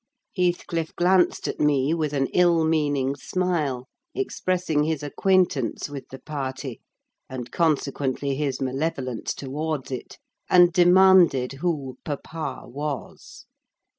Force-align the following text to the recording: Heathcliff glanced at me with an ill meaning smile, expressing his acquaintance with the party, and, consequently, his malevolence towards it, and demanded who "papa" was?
Heathcliff 0.35 0.95
glanced 0.95 1.47
at 1.47 1.59
me 1.59 1.93
with 1.93 2.11
an 2.13 2.25
ill 2.33 2.65
meaning 2.65 3.15
smile, 3.15 3.87
expressing 4.15 4.83
his 4.83 5.03
acquaintance 5.03 5.89
with 5.91 6.07
the 6.09 6.17
party, 6.17 6.81
and, 7.29 7.51
consequently, 7.51 8.33
his 8.33 8.59
malevolence 8.59 9.35
towards 9.35 9.91
it, 9.91 10.17
and 10.49 10.73
demanded 10.73 11.51
who 11.53 11.99
"papa" 12.03 12.63
was? 12.67 13.45